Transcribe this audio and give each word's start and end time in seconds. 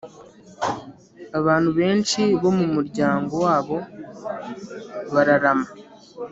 Abantu 1.39 1.69
benshi 1.79 2.21
bo 2.41 2.51
mumuryango 2.57 3.33
wabo 3.45 3.77
bararama 5.13 5.69